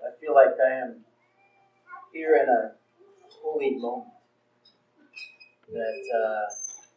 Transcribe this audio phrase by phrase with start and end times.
[0.00, 1.04] I feel like I am
[2.12, 2.72] here in a
[3.42, 4.10] holy moment.
[5.72, 6.54] That uh,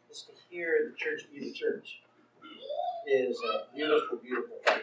[0.08, 2.00] just to hear the church be the church
[3.06, 4.82] is a beautiful, beautiful thing.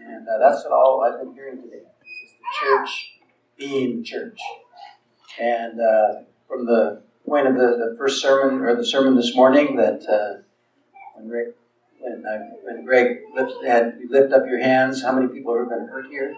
[0.00, 3.12] And uh, that's what all I've been hearing today is the church
[3.56, 4.38] being the church.
[5.40, 9.76] And uh, from the point of the, the first sermon or the sermon this morning,
[9.76, 10.42] that uh,
[11.14, 11.56] when Rick,
[12.00, 15.68] when, uh, when Greg lift, had you lift up your hands, how many people have
[15.68, 16.34] been hurt here?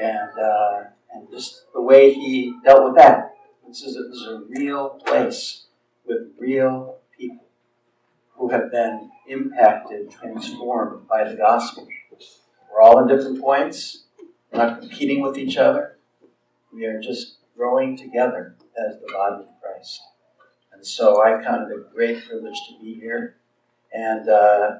[0.00, 3.34] And uh, and just the way he dealt with that.
[3.66, 5.66] This is a, this is a real place
[6.06, 7.44] with real people
[8.36, 11.86] who have been impacted, transformed by the gospel.
[12.70, 14.04] We're all in different points.
[14.50, 15.98] We're not competing with each other.
[16.72, 20.00] We are just growing together as the body of Christ.
[20.72, 23.36] And so I count it a great privilege to be here.
[23.92, 24.78] And uh,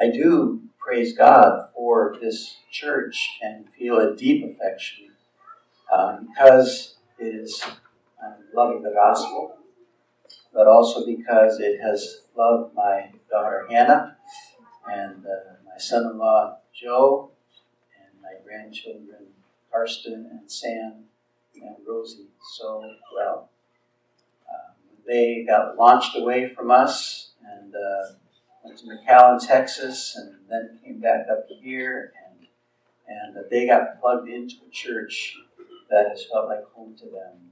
[0.00, 5.10] I do praise God for this church and feel a deep affection
[5.92, 7.62] um, because it is
[8.24, 9.58] um, loving the gospel,
[10.54, 14.16] but also because it has loved my daughter Hannah
[14.90, 17.32] and uh, my son in law Joe
[18.00, 19.26] and my grandchildren
[19.70, 21.04] Karsten and Sam
[21.56, 22.82] and Rosie so
[23.14, 23.50] well.
[24.48, 24.74] Um,
[25.06, 28.14] they got launched away from us and uh,
[28.64, 32.46] went to McAllen, Texas, and then came back up here, and
[33.08, 35.36] and they got plugged into a church
[35.90, 37.50] that has felt like home to them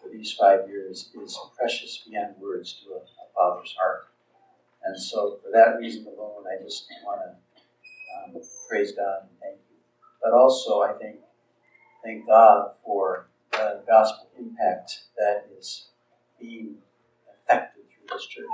[0.00, 4.06] for these five years is precious beyond words to a, a father's heart.
[4.84, 9.58] And so, for that reason alone, I just want to um, praise God and thank
[9.70, 9.76] you.
[10.22, 11.16] But also, I think
[12.04, 15.88] thank God for the gospel impact that is
[16.40, 16.76] being
[17.32, 18.46] affected through this church,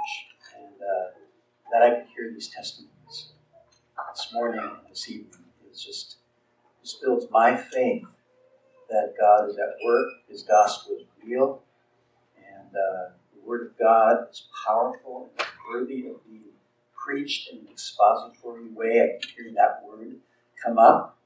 [0.56, 1.19] and uh,
[1.72, 3.32] that I could hear these testimonies
[4.12, 5.44] this morning and this evening.
[5.68, 6.16] It's just
[7.02, 8.06] builds my faith
[8.88, 11.62] that God is at work, His gospel is real,
[12.36, 16.42] and uh, the Word of God is powerful and worthy of being
[16.94, 19.00] preached in an expository way.
[19.00, 20.16] I keep hearing that word
[20.62, 21.18] come up.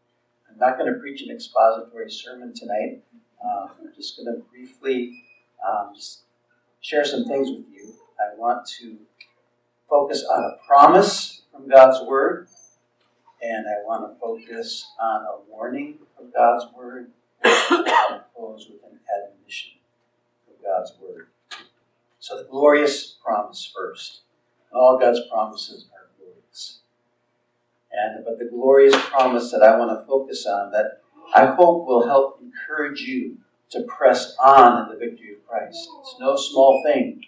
[0.50, 3.02] I'm not going to preach an expository sermon tonight.
[3.44, 5.24] Uh, I'm just going to briefly
[5.66, 6.22] um, just
[6.80, 7.94] share some things with you.
[8.20, 8.96] I want to
[9.94, 12.48] focus on a promise from God's Word,
[13.40, 17.12] and I want to focus on a warning from God's Word,
[17.44, 19.74] and close with an admonition
[20.44, 21.28] from God's Word.
[22.18, 24.22] So, the glorious promise first.
[24.72, 26.80] All God's promises are glorious.
[27.92, 32.04] And, but the glorious promise that I want to focus on, that I hope will
[32.04, 33.36] help encourage you
[33.70, 35.88] to press on in the victory of Christ.
[36.00, 37.20] It's no small thing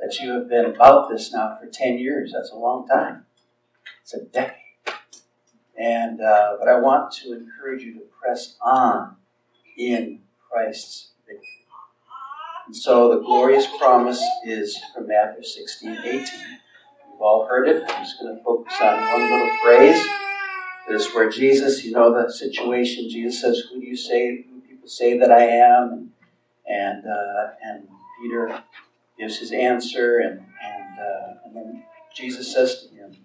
[0.00, 2.32] that you have been about this now for 10 years.
[2.34, 3.26] That's a long time.
[4.02, 4.54] It's a decade.
[5.78, 9.16] And, uh, but I want to encourage you to press on
[9.76, 10.20] in
[10.50, 11.46] Christ's victory.
[12.66, 16.14] And so the glorious promise is from Matthew 16, 18.
[16.14, 17.82] You've all heard it.
[17.88, 20.06] I'm just going to focus on one little phrase.
[20.88, 23.08] This is where Jesus, you know the situation.
[23.10, 26.12] Jesus says, Who do you say, who people say that I am?
[26.66, 27.88] And, uh, and
[28.20, 28.62] Peter
[29.18, 31.84] gives his answer, and, and, uh, and then
[32.14, 33.16] Jesus says to him,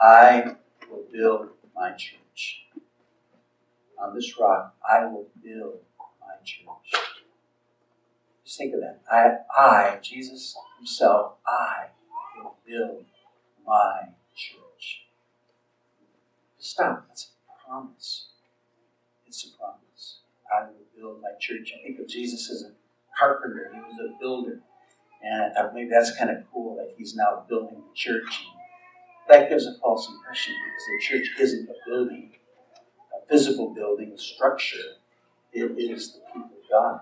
[0.00, 0.56] I
[0.90, 2.64] will build my church.
[4.00, 5.80] On this rock, I will build
[6.20, 7.02] my church.
[8.44, 9.00] Just think of that.
[9.10, 11.88] I, I, Jesus Himself, I
[12.36, 13.04] will build
[13.66, 15.02] my church.
[16.58, 17.06] Stop.
[17.08, 18.28] That's a promise.
[19.26, 20.20] It's a promise.
[20.52, 21.72] I will build my church.
[21.78, 22.72] I think of Jesus as a
[23.18, 23.70] carpenter.
[23.72, 24.60] He was a builder.
[25.22, 28.46] And I thought maybe that's kind of cool that he's now building the church.
[29.28, 32.32] That gives a false impression because the church isn't a building,
[33.14, 34.96] a physical building, a structure.
[35.52, 37.00] It is the people of God.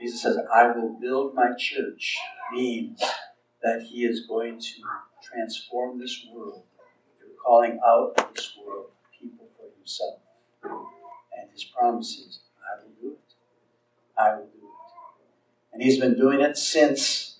[0.00, 2.16] Jesus says, I will build my church,
[2.52, 3.02] means
[3.62, 4.72] that he is going to
[5.22, 6.62] transform this world
[7.18, 10.20] through calling out of this world people for himself.
[10.62, 13.34] And his promises, I will do it.
[14.18, 14.53] I will.
[15.74, 17.38] And he's been doing it since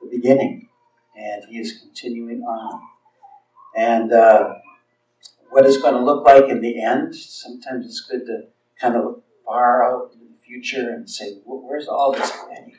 [0.00, 0.68] the beginning.
[1.16, 2.80] And he is continuing on.
[3.76, 4.54] And uh,
[5.50, 8.44] what it's going to look like in the end, sometimes it's good to
[8.80, 12.76] kind of look far out into the future and say, where's all this heading?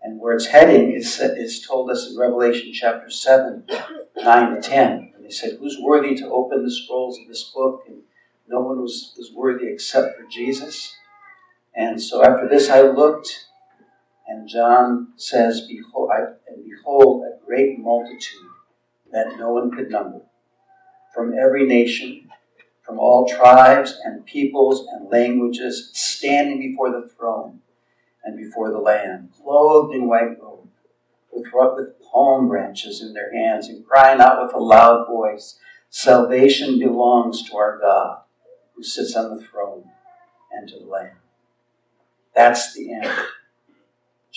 [0.00, 3.64] And where it's heading is, is told us in Revelation chapter 7,
[4.16, 5.12] 9 to 10.
[5.16, 7.82] And they said, Who's worthy to open the scrolls of this book?
[7.88, 8.02] And
[8.48, 10.96] no one was, was worthy except for Jesus.
[11.74, 13.47] And so after this I looked,
[14.28, 16.10] and John says, Behold,
[16.46, 18.50] and behold, a great multitude
[19.10, 20.20] that no one could number,
[21.14, 22.28] from every nation,
[22.82, 27.60] from all tribes and peoples and languages, standing before the throne
[28.22, 30.68] and before the Lamb, clothed in white robe,
[31.32, 35.58] with, with palm branches in their hands, and crying out with a loud voice,
[35.90, 38.18] Salvation belongs to our God,
[38.74, 39.84] who sits on the throne,
[40.52, 41.16] and to the Lamb.
[42.34, 43.10] That's the end.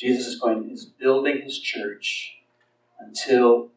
[0.01, 2.37] Jesus is going is building his church
[2.99, 3.69] until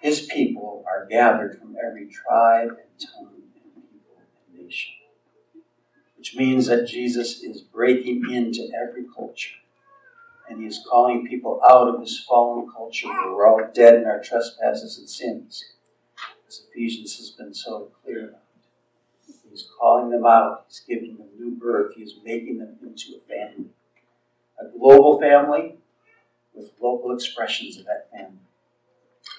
[0.00, 3.84] his people are gathered from every tribe and tongue and people
[4.50, 4.94] and nation.
[6.18, 9.54] Which means that Jesus is breaking into every culture.
[10.48, 14.04] And he is calling people out of this fallen culture where we're all dead in
[14.04, 15.64] our trespasses and sins.
[16.48, 18.42] As Ephesians has been so clear about.
[19.48, 20.64] He's calling them out.
[20.66, 21.94] He's giving them new birth.
[21.94, 23.70] He's making them into a family.
[24.58, 25.76] A global family
[26.54, 28.38] with local expressions of that family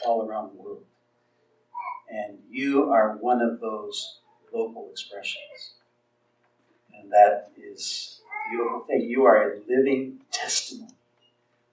[0.06, 0.84] all around the world.
[2.10, 4.20] And you are one of those
[4.54, 5.74] local expressions.
[6.94, 9.02] And that is a beautiful thing.
[9.02, 10.94] You are a living testimony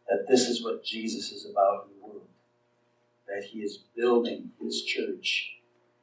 [0.08, 2.28] that this is what Jesus is about in the world.
[3.28, 5.56] That he is building his church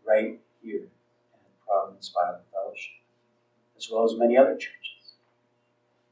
[0.05, 0.87] right here
[1.33, 2.93] at Providence Bible Fellowship,
[3.77, 5.15] as well as many other churches.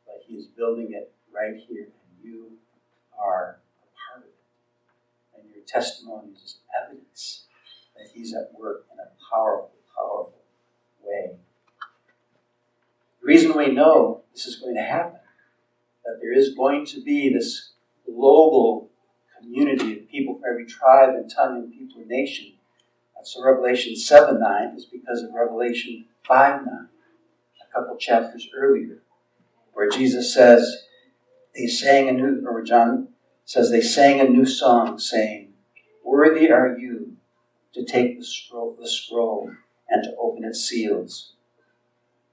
[0.06, 2.52] But he is building it right here, and you
[3.18, 4.36] are a part of it.
[5.40, 7.44] And your testimony is evidence
[7.96, 10.42] that He's at work in a powerful, powerful
[11.04, 11.38] way.
[13.22, 15.20] The reason we know this is going to happen,
[16.06, 17.72] that there is going to be this
[18.06, 18.90] global
[19.40, 22.54] community of people from every tribe and tongue and people and nation.
[23.16, 29.00] That's so Revelation 7 9 is because of Revelation 5 9, a couple chapters earlier,
[29.74, 30.84] where Jesus says,
[31.60, 33.10] they sang a new, or John
[33.44, 35.54] says, they sang a new song saying,
[36.06, 37.18] Worthy are you
[37.74, 39.52] to take the scroll, the scroll
[39.90, 41.34] and to open its seals.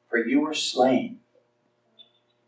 [0.08, 1.18] For you were slain,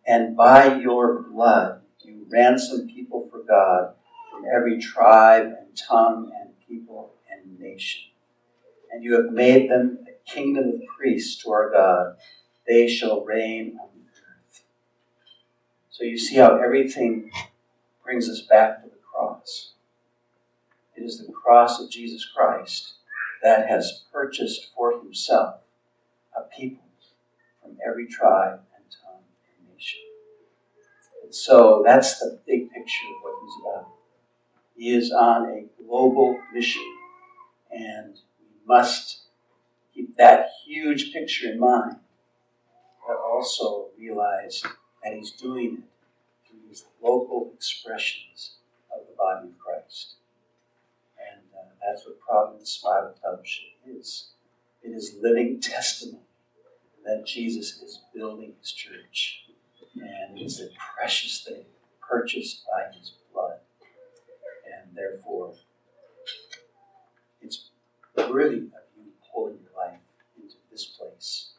[0.06, 3.94] and by your blood you ransomed people for God
[4.30, 8.02] from every tribe and tongue and people and nation.
[8.92, 12.16] And you have made them a kingdom of priests to our God.
[12.68, 13.97] They shall reign on.
[15.98, 17.32] So you see how everything
[18.04, 19.72] brings us back to the cross.
[20.96, 22.92] It is the cross of Jesus Christ
[23.42, 25.56] that has purchased for himself
[26.36, 26.84] a people
[27.60, 29.24] from every tribe and tongue
[29.58, 29.98] and nation.
[31.24, 33.88] And so that's the big picture of what he's about.
[34.76, 36.96] He is on a global mission,
[37.72, 39.22] and we must
[39.92, 41.96] keep that huge picture in mind,
[43.04, 44.62] but also realize
[45.08, 48.56] that he's doing it through these local expressions
[48.92, 50.14] of the body of Christ.
[51.18, 54.28] And uh, that's what Providence Bible Fellowship is.
[54.82, 56.22] It is living testimony
[57.04, 59.44] that Jesus is building his church.
[59.96, 61.64] And it is a precious thing
[62.06, 63.58] purchased by his blood.
[64.66, 65.54] And therefore,
[67.40, 67.70] it's
[68.16, 70.00] worthy of you pulling your life
[70.36, 71.52] into this place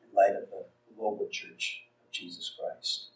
[0.00, 0.64] in light of the
[0.96, 1.82] global church
[2.18, 3.08] Jesus Christ.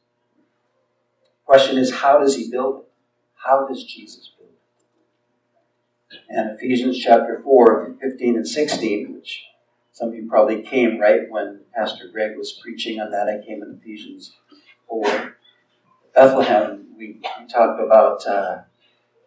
[1.45, 2.93] Question is, how does he build it?
[3.35, 4.53] How does Jesus build it?
[6.29, 9.45] and Ephesians chapter 4, 15 and 16, which
[9.93, 13.29] some of you probably came right when Pastor Greg was preaching on that.
[13.29, 14.33] I came in Ephesians
[14.89, 15.37] 4.
[16.15, 18.63] Bethlehem, we, we talked about uh,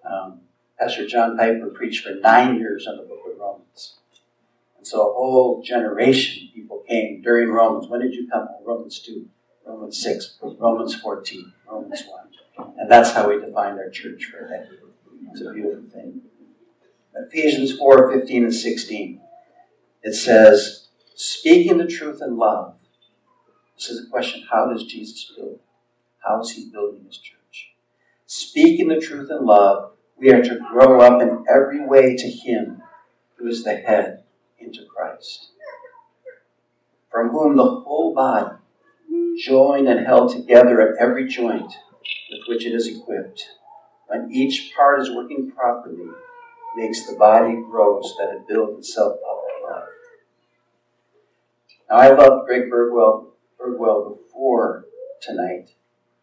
[0.07, 0.41] um,
[0.79, 3.95] Pastor John Piper preached for nine years on the book of Romans.
[4.77, 7.87] And so a whole generation of people came during Romans.
[7.87, 8.47] When did you come?
[8.65, 9.27] Romans 2,
[9.65, 12.03] Romans 6, Romans 14, Romans
[12.57, 12.73] 1.
[12.77, 14.67] And that's how we defined our church for a.
[15.31, 16.21] It's a beautiful thing.
[17.15, 19.21] Ephesians 4 15 and 16.
[20.03, 22.77] It says, Speaking the truth in love.
[23.75, 25.59] This is a question how does Jesus build?
[26.19, 27.73] How is he building his church?
[28.25, 32.81] Speaking the truth in love, we are to grow up in every way to him
[33.35, 34.23] who is the head,
[34.57, 35.51] into Christ,
[37.11, 38.55] from whom the whole body,
[39.43, 41.71] joined and held together at every joint
[42.31, 43.43] with which it is equipped,
[44.07, 46.09] when each part is working properly,
[46.75, 49.83] makes the body grow so that it builds itself up in love.
[51.89, 54.85] Now, I loved Greg Burwell, Burwell before
[55.21, 55.69] tonight.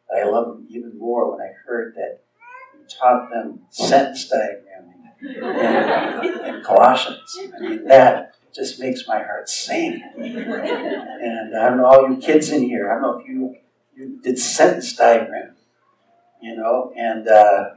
[0.09, 2.21] but I love him even more when I heard that
[2.75, 7.39] you taught them sentence diagramming in, Colossians.
[7.57, 10.03] I mean, that just makes my heart sing.
[10.17, 13.57] And I don't know, all you kids in here, I don't know if you,
[13.97, 15.57] you did sentence diagram,
[16.41, 17.71] you know, and uh,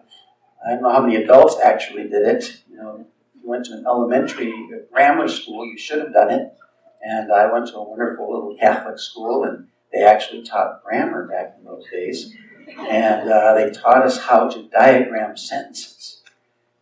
[0.65, 3.05] I don't know how many adults actually did it, you know,
[3.35, 4.53] you went to an elementary
[4.91, 6.53] grammar school, you should have done it.
[7.01, 11.55] And I went to a wonderful little Catholic school, and they actually taught grammar back
[11.57, 12.33] in those days.
[12.79, 16.23] And uh, they taught us how to diagram sentences.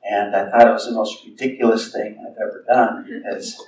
[0.10, 3.62] And I thought it was the most ridiculous thing I've ever done because,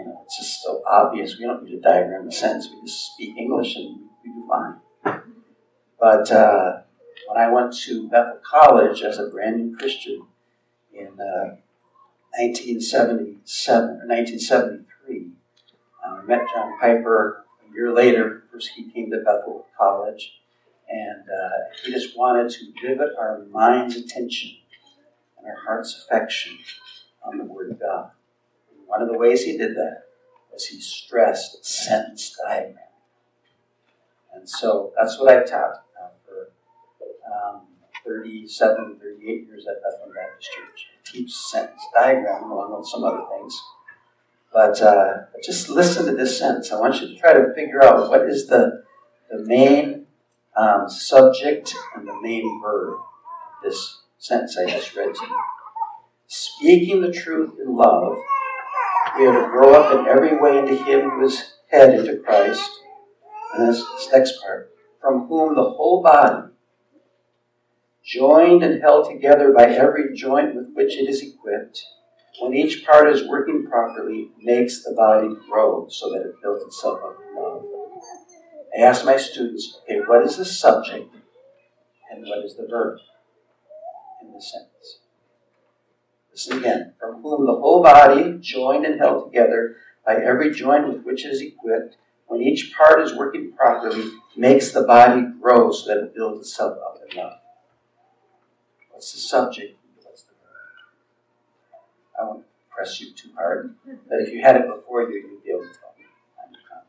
[0.00, 1.38] you know, it's just so obvious.
[1.38, 2.68] We don't need to diagram a sentence.
[2.72, 5.20] We just speak English and we do fine.
[5.98, 6.82] But uh,
[7.28, 10.22] when I went to Bethel College as a brand new Christian
[10.92, 11.56] in uh,
[12.38, 15.32] 1977 or 1973,
[16.02, 18.44] uh, I met John Piper a year later.
[18.50, 20.40] First, he came to Bethel College,
[20.88, 24.52] and uh, he just wanted to rivet our mind's attention
[25.36, 26.58] and our heart's affection
[27.22, 28.12] on the Word of God.
[28.90, 30.02] One of the ways he did that
[30.52, 32.76] was he stressed sentence diagram.
[34.34, 36.50] And so that's what I've taught uh, for
[37.32, 37.60] um,
[38.04, 40.88] 37, 38 years at Bethlehem Baptist Church.
[40.92, 43.62] I teach sentence diagram along with some other things.
[44.52, 46.72] But uh, just listen to this sentence.
[46.72, 48.82] I want you to try to figure out what is the,
[49.30, 50.06] the main
[50.56, 52.98] um, subject and the main verb of
[53.62, 55.38] this sentence I just read to you.
[56.26, 58.16] Speaking the truth in love,
[59.18, 62.70] we are to grow up in every way into Him who is head into Christ.
[63.54, 66.48] And this, this next part, from whom the whole body,
[68.04, 71.84] joined and held together by every joint with which it is equipped,
[72.40, 77.00] when each part is working properly, makes the body grow so that it builds itself
[77.04, 77.62] up in love.
[78.76, 81.14] I ask my students, okay, what is the subject
[82.10, 82.98] and what is the verb
[84.22, 84.99] in the sentence?
[86.32, 86.94] Listen again.
[86.98, 91.32] From whom the whole body, joined and held together by every joint with which it
[91.32, 91.96] is equipped,
[92.26, 96.78] when each part is working properly, makes the body grow so that it builds itself
[96.78, 97.38] up in love.
[98.90, 99.76] What's the subject?
[100.02, 100.32] What's the?
[102.18, 103.74] I won't press you too hard,
[104.08, 106.04] but if you had it before you, you'd be able to tell me.
[106.38, 106.82] I'm.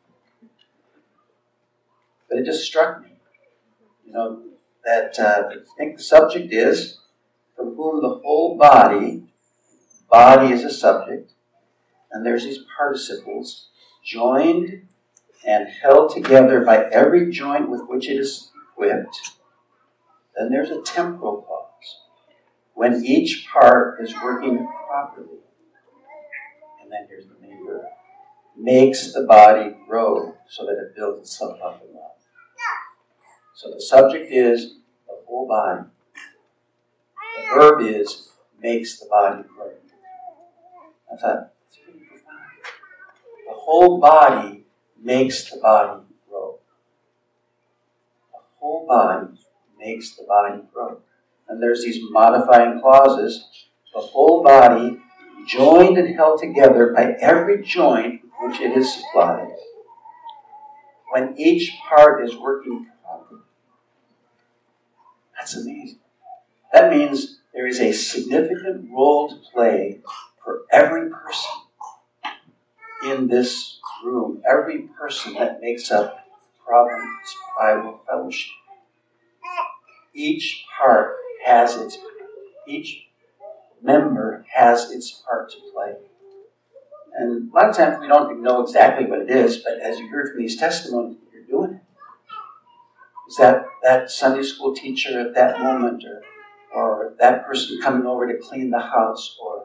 [2.30, 3.10] But it just struck me,
[4.06, 4.44] you know,
[4.86, 7.00] that uh, I think the subject is
[7.56, 9.24] from whom the whole body,
[10.12, 11.34] body is a subject,
[12.12, 13.70] and there's these participles,
[14.04, 14.88] joined
[15.48, 19.32] and held together by every joint with which it is equipped.
[20.38, 22.02] Then there's a temporal clause
[22.74, 25.40] when each part is working properly.
[26.82, 27.52] And then here's the main
[28.58, 32.12] makes the body grow so that it builds itself up in love.
[33.56, 34.76] So the subject is
[35.08, 35.88] the whole body.
[37.38, 38.30] The verb is
[38.62, 39.72] makes the body grow.
[41.12, 42.42] I thought, that's pretty profound.
[43.48, 44.66] The whole body
[45.02, 46.60] makes the body grow.
[48.32, 49.38] The whole body
[49.78, 51.02] makes the body grow
[51.52, 53.46] and there's these modifying clauses,
[53.94, 54.98] the whole body
[55.46, 59.50] joined and held together by every joint which it is supplied,
[61.12, 63.42] when each part is working properly.
[65.36, 66.00] That's amazing.
[66.72, 70.00] That means there is a significant role to play
[70.44, 71.52] for every person
[73.04, 76.20] in this room, every person that makes up
[76.66, 78.52] Providence Bible Fellowship.
[80.14, 81.98] Each part has its,
[82.68, 83.08] each
[83.82, 85.96] member has its part to play.
[87.18, 90.00] And a lot of times we don't even know exactly what it is, but as
[90.00, 91.82] you heard from these testimonies, you're doing it.
[93.28, 96.22] Is that that Sunday school teacher at that moment, or,
[96.74, 99.61] or that person coming over to clean the house, or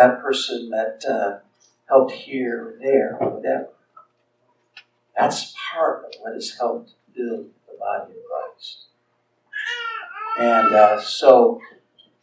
[0.00, 1.40] that person that uh,
[1.86, 3.68] helped here or there, or whatever.
[5.14, 8.86] That's part of what has helped build the body of Christ.
[10.38, 11.60] And uh, so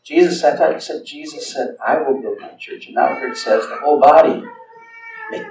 [0.03, 2.87] Jesus, I thought said Jesus said, I will build my church.
[2.87, 4.41] And now here it says the whole body
[5.29, 5.45] make,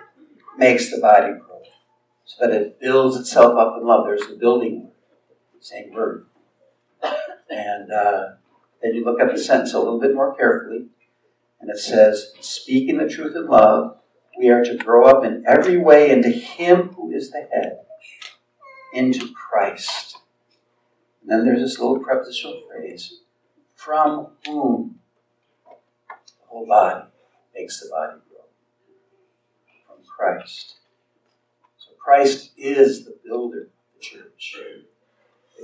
[0.58, 1.62] makes the body grow.
[2.24, 4.04] So that it builds itself up in love.
[4.04, 4.88] There's the building
[5.60, 6.26] same word.
[7.48, 8.30] And uh,
[8.82, 10.86] then you look at the sentence a little bit more carefully.
[11.60, 13.98] And it says, speaking the truth in love,
[14.38, 17.78] we are to grow up in every way into Him who is the head,
[18.92, 20.16] into Christ
[21.26, 23.22] and then there's this little prepositional phrase
[23.74, 25.00] from whom
[25.64, 27.04] the whole body
[27.52, 28.44] makes the body grow.
[29.88, 30.76] From Christ.
[31.78, 34.56] So Christ is the builder of the church.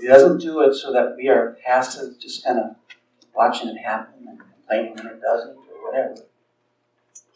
[0.00, 2.76] He doesn't do it so that we are passive, just kind of
[3.32, 5.56] watching it happen and complaining when it doesn't
[5.92, 6.22] whatever.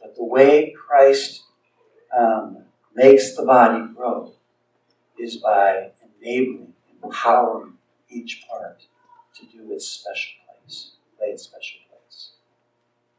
[0.01, 1.43] But the way Christ
[2.17, 4.33] um, makes the body grow
[5.19, 6.73] is by enabling,
[7.03, 7.75] empowering,
[8.09, 8.83] each part
[9.35, 12.33] to do its special place, play its special place.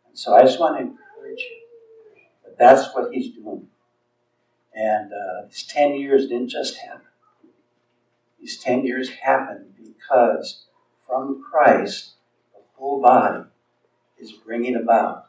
[0.08, 1.62] And so I just want to encourage you.
[2.46, 3.68] that that's what he's doing.
[4.74, 7.02] And uh, these 10 years didn't just happen.
[8.40, 10.66] These 10 years happened because
[11.06, 12.14] from Christ,
[12.54, 13.46] the whole body
[14.20, 15.27] is bringing about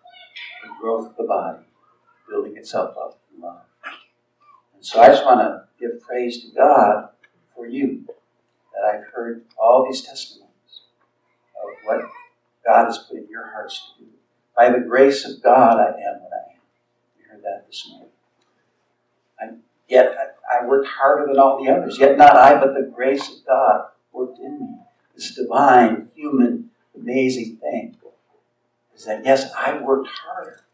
[0.80, 1.64] growth of the body,
[2.28, 3.62] building itself up in love.
[4.74, 7.08] And so I just want to give praise to God
[7.54, 10.48] for you that I've heard all these testimonies
[11.62, 12.02] of what
[12.64, 14.10] God has put in your hearts to do.
[14.56, 16.60] By the grace of God, I am what I am.
[17.18, 18.08] You heard that this morning.
[19.40, 19.44] I,
[19.88, 21.98] yet I, I worked harder than all the others.
[21.98, 24.74] Yet not I, but the grace of God worked in me.
[25.14, 27.96] This divine, human, amazing thing
[28.98, 30.64] is that yes, I worked harder.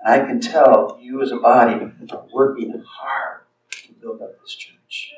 [0.00, 4.54] And I can tell you as a body are working hard to build up this
[4.54, 5.12] church.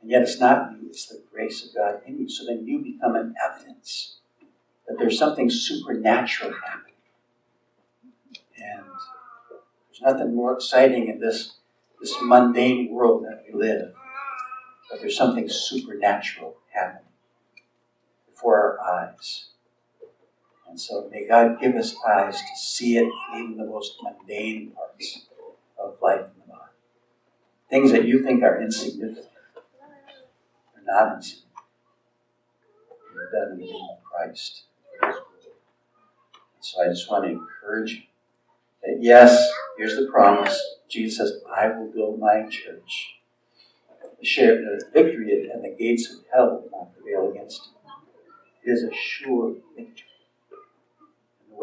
[0.00, 2.28] And yet it's not you, it's the grace of God in you.
[2.28, 4.16] So then you become an evidence
[4.86, 6.94] that there's something supernatural happening.
[8.56, 8.84] And
[9.88, 11.56] there's nothing more exciting in this,
[12.00, 13.94] this mundane world that we live,
[14.90, 17.12] but there's something supernatural happening
[18.30, 19.53] before our eyes.
[20.74, 25.28] And so may God give us eyes to see it, even the most mundane parts
[25.78, 26.72] of life in the body.
[27.70, 29.28] Things that you think are insignificant
[30.74, 31.52] are not insignificant.
[33.14, 34.64] They're done in the name of Christ.
[36.58, 38.02] So I just want to encourage you
[38.82, 40.60] that yes, here's the promise.
[40.88, 43.20] Jesus says, I will build my church.
[44.18, 47.60] The share the victory and the gates of hell will not prevail against
[48.64, 48.68] it.
[48.68, 50.08] It is a sure victory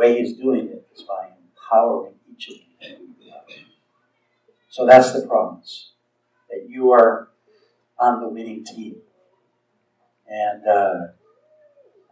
[0.02, 3.34] way he's doing it is by empowering each of you
[4.70, 5.92] So that's the promise
[6.50, 7.30] that you are
[8.00, 8.96] on the winning team.
[10.28, 10.98] And uh,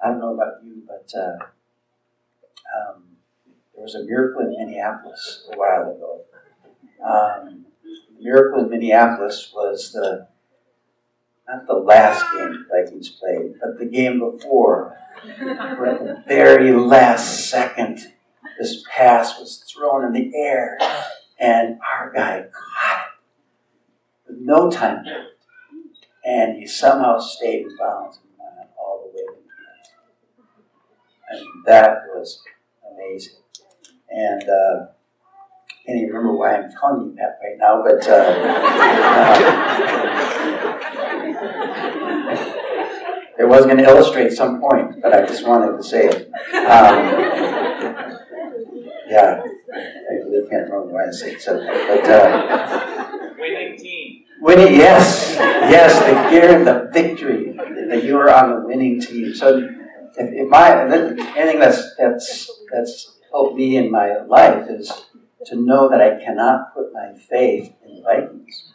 [0.04, 1.38] I don't know about you, but uh,
[2.78, 3.04] um,
[3.74, 6.22] there was a miracle in Minneapolis a while ago.
[7.04, 7.66] Um,
[8.18, 10.28] the miracle in Minneapolis was the
[11.50, 14.96] not the last game Vikings played, but the game before
[15.38, 18.00] where at the very last second,
[18.60, 20.78] this pass was thrown in the air,
[21.40, 23.08] and our guy caught
[24.28, 25.36] it with no time left.
[26.24, 29.40] And he somehow stayed in bounds and went all the way to the
[31.36, 31.42] end.
[31.42, 32.42] And that was
[32.92, 33.40] amazing.
[34.10, 38.08] And uh, I can't even remember why I'm telling you that right now, but.
[38.08, 38.16] Uh,
[40.46, 40.49] uh,
[43.40, 46.28] it was going to illustrate some point, but I just wanted to say it.
[46.54, 46.96] Um,
[49.08, 51.58] yeah, I really can't remember why I said so.
[51.58, 54.24] But uh, winning team.
[54.42, 57.54] Winning, yes, yes, the gear and the victory
[57.90, 59.34] that you are on the winning team.
[59.34, 59.58] So,
[60.18, 60.84] if, if my
[61.36, 65.06] anything that's that's that's helped me in my life is
[65.46, 68.74] to know that I cannot put my faith in Vikings.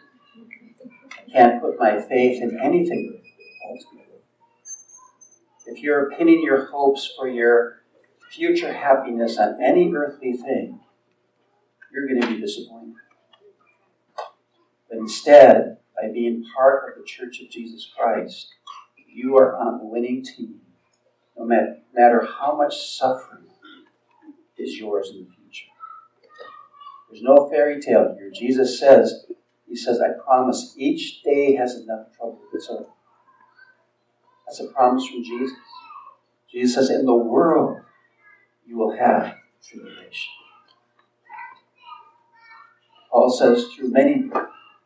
[1.19, 3.24] I can't put my faith in anything
[5.67, 7.83] if you're pinning your hopes for your
[8.31, 10.81] future happiness on any earthly thing,
[11.93, 12.95] you're going to be disappointed.
[14.89, 18.49] But instead, by being part of the Church of Jesus Christ,
[19.09, 20.61] you are on the winning team,
[21.39, 23.45] no matter how much suffering
[24.59, 25.67] is yours in the future.
[27.11, 28.31] There's no fairy tale here.
[28.35, 29.27] Jesus says,
[29.69, 32.87] He says, I promise each day has enough trouble of its own.
[34.47, 35.57] That's a promise from Jesus.
[36.51, 37.81] Jesus says, In the world
[38.67, 40.33] you will have tribulation.
[43.11, 44.31] Paul says, Through many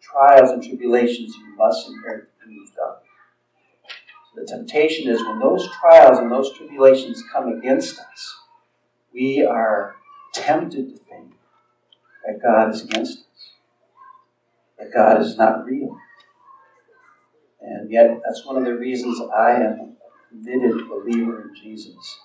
[0.01, 2.97] trials and tribulations you must inherit the kingdom of God.
[4.33, 8.37] So the temptation is when those trials and those tribulations come against us,
[9.12, 9.97] we are
[10.33, 11.33] tempted to think
[12.25, 13.53] that God is against us,
[14.79, 15.97] that God is not real.
[17.61, 19.88] And yet, that's one of the reasons I am a
[20.29, 22.18] committed believer in Jesus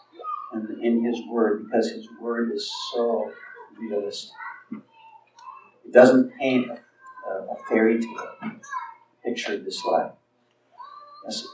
[0.51, 3.31] and in His Word, because His Word is so
[3.79, 4.31] realistic.
[4.71, 8.51] It doesn't paint a, a fairy tale
[9.23, 10.11] picture of this life.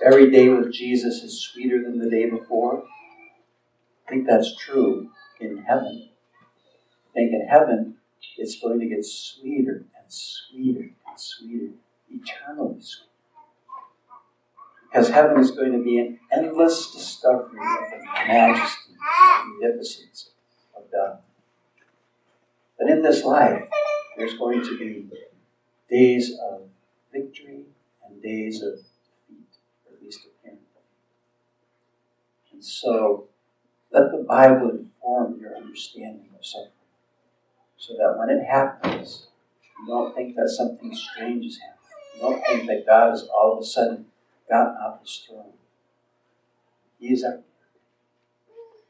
[0.04, 2.84] Every day with Jesus is sweeter than the day before.
[4.08, 6.10] I think that's true in heaven.
[6.10, 7.98] I think in heaven
[8.38, 10.88] it's going to get sweeter and sweeter,
[14.89, 20.32] Because heaven is going to be an endless discovery of the majesty and magnificence
[20.75, 21.19] of God.
[22.78, 23.69] But in this life,
[24.17, 25.06] there's going to be
[25.89, 26.62] days of
[27.12, 27.65] victory
[28.06, 29.47] and days of defeat,
[29.88, 30.62] at least apparent.
[32.52, 33.28] And so,
[33.91, 36.71] let the Bible inform your understanding of suffering.
[37.78, 39.28] so that when it happens,
[39.80, 41.80] you don't think that something strange is happening.
[42.15, 44.06] You don't think that God is all of a sudden
[44.50, 45.54] gotten off his throne.
[47.00, 47.44] He is up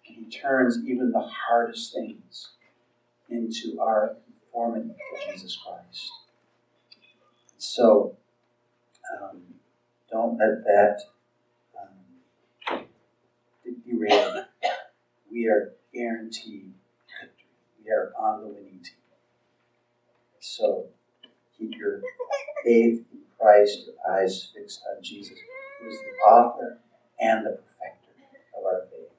[0.08, 2.50] and he turns even the hardest things
[3.30, 6.12] into our conformity to Jesus Christ.
[7.58, 8.18] So,
[9.22, 9.42] um,
[10.12, 11.02] don't let that
[11.80, 12.86] um,
[13.86, 14.46] derail.
[15.32, 16.74] We are guaranteed
[17.22, 17.46] victory.
[17.84, 18.96] We are on the winning team.
[20.40, 20.88] So,
[21.58, 22.02] keep your
[22.64, 23.04] faith
[23.40, 25.38] Christ, your eyes fixed on Jesus,
[25.82, 26.80] who is the author
[27.20, 28.14] and the perfecter
[28.58, 29.14] of our faith.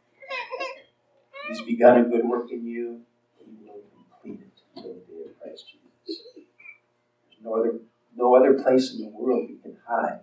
[1.49, 3.01] He's begun a good work in you,
[3.41, 3.83] and he will
[4.21, 6.23] complete it until the day of Christ Jesus.
[6.35, 7.81] There's no other,
[8.17, 10.21] no other place in the world we can hide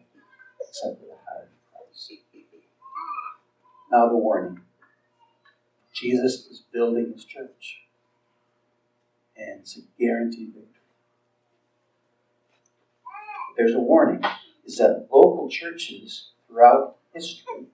[0.60, 2.12] except for the heart of Christ.
[3.92, 4.62] Now, the warning
[5.94, 7.80] Jesus is building his church,
[9.36, 10.77] and it's a guaranteed victory.
[13.58, 14.24] There's a warning
[14.66, 17.66] is that local churches throughout history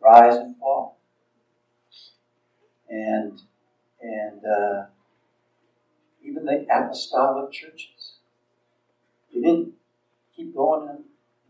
[0.00, 0.98] rise and fall
[2.88, 3.40] and
[4.00, 4.84] and uh,
[6.22, 8.18] even the apostolic churches.
[9.32, 9.72] They didn't
[10.36, 11.04] keep going and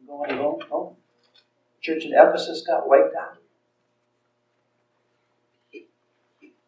[0.07, 0.97] going and going.
[1.77, 3.39] The church in Ephesus got wiped out.
[5.75, 5.87] Isn't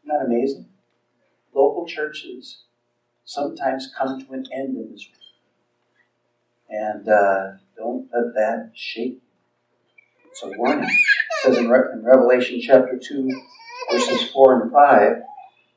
[0.06, 0.66] that amazing?
[1.54, 2.64] Local churches
[3.24, 5.25] sometimes come to an end in this world.
[6.68, 9.20] And uh, don't let that shake you.
[10.30, 10.88] It's a warning.
[10.88, 10.94] It
[11.42, 13.42] says in, Re- in Revelation chapter 2,
[13.90, 15.12] verses 4 and 5,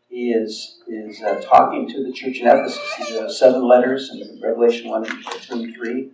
[0.09, 2.79] he is, is uh, talking to the church in Ephesus.
[2.97, 5.13] These are seven letters in Revelation 1, 2,
[5.51, 6.09] and 3.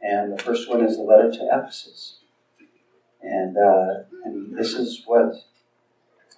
[0.00, 2.18] And the first one is the letter to Ephesus.
[3.22, 5.34] And, uh, and this is what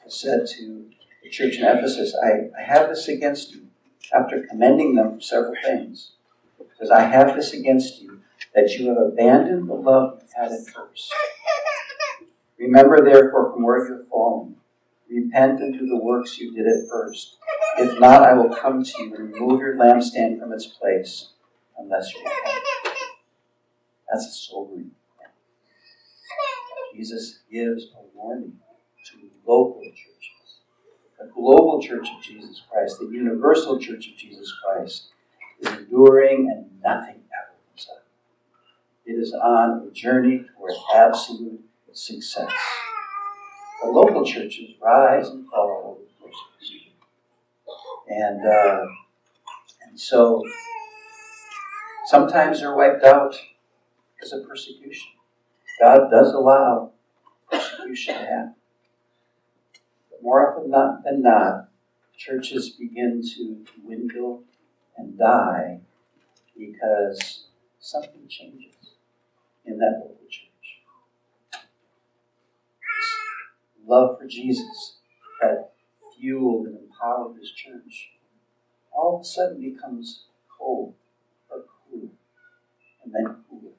[0.06, 0.86] is said to
[1.22, 3.66] the church in Ephesus I, I have this against you,
[4.12, 6.12] after commending them for several things.
[6.78, 8.20] Says, I have this against you,
[8.54, 11.12] that you have abandoned the love you had at first.
[12.58, 14.56] Remember, therefore, from where you have fallen
[15.08, 17.36] Repent and do the works you did at first.
[17.78, 21.28] If not, I will come to you and remove your lampstand from its place,
[21.78, 22.64] unless you repent.
[24.10, 25.28] That's a sobering thing.
[26.96, 28.58] Jesus gives a warning
[29.06, 30.60] to local churches.
[31.20, 35.08] The global church of Jesus Christ, the universal church of Jesus Christ,
[35.60, 38.06] is enduring and nothing ever comes up.
[39.04, 41.60] It is on a journey toward absolute
[41.92, 42.52] success.
[43.82, 46.06] The local churches rise and fall over the.
[48.08, 48.86] And, uh,
[49.86, 50.42] and so
[52.06, 53.36] sometimes they're wiped out
[54.14, 55.08] because of persecution.
[55.80, 56.92] God does allow
[57.50, 58.54] persecution to happen.
[60.10, 60.70] But more often
[61.04, 61.68] than not,
[62.16, 64.44] churches begin to dwindle
[64.96, 65.80] and die
[66.56, 67.44] because
[67.80, 68.74] something changes
[69.64, 70.82] in that local church.
[71.52, 71.60] This
[73.86, 74.96] love for Jesus
[75.40, 75.72] that
[76.18, 78.10] fueled and empowered this church
[78.96, 80.24] all of a sudden becomes
[80.58, 80.94] cold
[81.50, 82.10] or cool
[83.04, 83.74] and then cooler.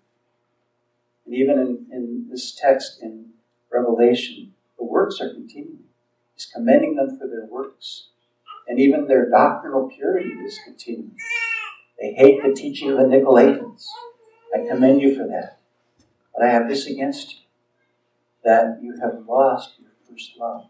[1.25, 3.31] And even in, in this text in
[3.71, 5.85] Revelation, the works are continuing.
[6.35, 8.09] He's commending them for their works.
[8.67, 11.15] And even their doctrinal purity is continuing.
[11.99, 13.85] They hate the teaching of the Nicolaitans.
[14.53, 15.59] I commend you for that.
[16.35, 17.39] But I have this against you
[18.43, 20.69] that you have lost your first love.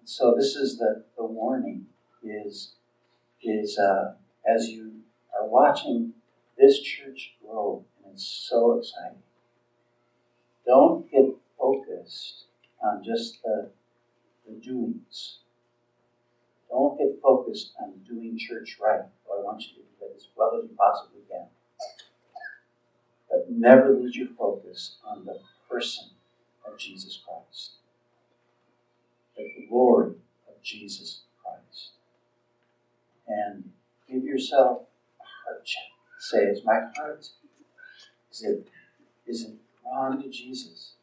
[0.00, 1.86] And So this is the, the warning
[2.22, 2.72] is,
[3.42, 4.14] is uh,
[4.46, 5.00] as you
[5.38, 6.14] are watching
[6.58, 9.22] this church grow, and it's so exciting,
[10.66, 11.26] don't get
[11.58, 12.44] focused
[12.82, 13.70] on just the,
[14.46, 15.38] the doings.
[16.70, 19.00] Don't get focused on doing church right.
[19.26, 21.46] Well, I want you to do that as well as you possibly can.
[23.30, 26.10] But never lose your focus on the person
[26.66, 27.72] of Jesus Christ.
[29.36, 30.14] The glory
[30.48, 31.92] of Jesus Christ.
[33.26, 33.70] And
[34.10, 34.82] give yourself
[35.20, 35.84] a heart check.
[36.18, 37.28] Say, is my heart,
[38.32, 38.66] is it,
[39.26, 40.94] is it drawn to Jesus?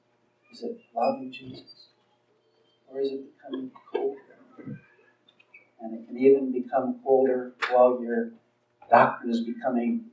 [0.51, 1.88] Is it loving Jesus?
[2.88, 4.80] Or is it becoming colder?
[5.86, 8.32] And it can even become colder while your
[8.89, 10.06] doctrine is becoming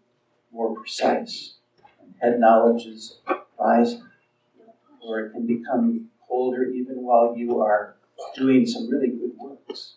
[0.52, 1.54] more precise
[1.98, 3.20] and head knowledge is
[3.58, 4.02] rising
[5.00, 7.96] or it can become colder even while you are
[8.36, 9.94] doing some really good works.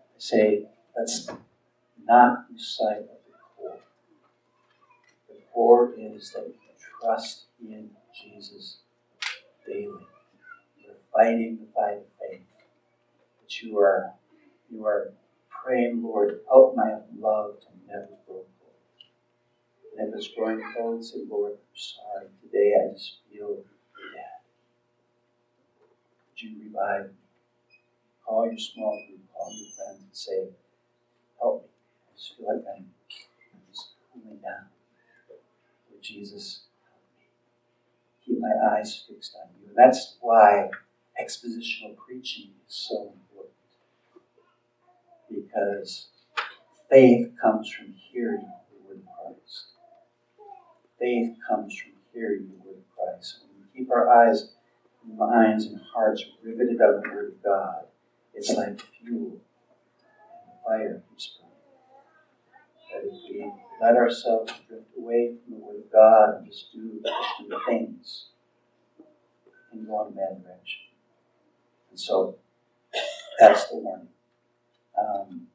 [0.00, 1.30] I say, let's
[2.04, 3.78] not lose sight of the core.
[5.28, 6.54] The core is that you
[7.00, 8.78] trust in Jesus
[9.64, 10.04] daily.
[10.84, 12.53] You're fighting the fight of faith.
[13.64, 14.12] You are
[14.70, 15.14] you are
[15.48, 18.74] praying, Lord, help my love to never grow cold.
[19.96, 22.26] And if it's growing cold, say, Lord, I'm sorry.
[22.42, 24.44] Today I just feel dead.
[26.28, 27.16] Would you revive me?
[28.26, 30.48] Call your small group, call your friends and say,
[31.40, 31.68] help me.
[32.12, 32.86] I just feel like I'm
[33.72, 34.66] just cooling down.
[35.90, 37.24] Lord Jesus, help me.
[38.26, 39.68] Keep my eyes fixed on you.
[39.68, 40.68] And that's why
[41.18, 43.23] expositional preaching is so important.
[45.54, 46.08] Because
[46.90, 48.40] faith comes from hearing
[48.70, 49.66] the word of Christ.
[50.98, 53.38] Faith comes from hearing the word of Christ.
[53.42, 54.48] When we keep our eyes,
[55.06, 57.84] and minds, and hearts riveted on the word of God,
[58.34, 59.38] it's like fuel
[60.46, 61.52] and fire keeps burning.
[62.92, 67.00] That if we let ourselves drift away from the word of God and just do,
[67.04, 68.26] just do things,
[69.70, 70.80] can go in a bad direction.
[71.90, 72.36] And so
[73.38, 74.08] that's the warning.
[74.98, 75.48] Um,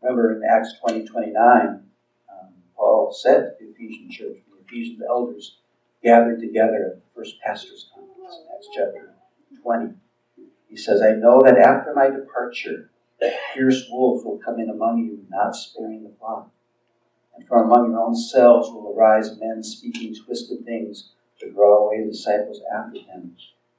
[0.00, 1.82] remember in Acts 20 29,
[2.30, 5.58] um, Paul said to the Ephesian church, the Ephesian elders
[6.02, 9.14] gathered together at the first pastor's conference in Acts chapter
[9.62, 9.94] 20.
[10.68, 12.90] He says, I know that after my departure,
[13.54, 16.50] fierce wolves will come in among you, not sparing the flock.
[17.36, 22.04] And from among your own selves will arise men speaking twisted things to draw away
[22.04, 23.36] the disciples after them.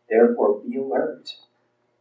[0.10, 1.30] Therefore, be alert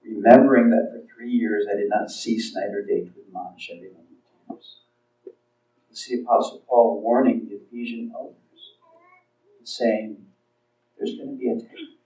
[0.05, 4.05] remembering that for three years I did not cease night or day to admonish everyone
[4.49, 4.77] with tears.
[5.91, 8.37] It's the Apostle Paul warning the Ephesian elders,
[9.65, 10.27] saying,
[10.99, 11.97] There's going to be a time.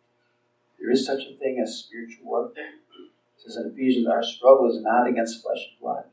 [0.80, 2.74] There is such a thing as spiritual warfare.
[2.74, 6.04] It says in Ephesians, Our struggle is not against flesh and blood,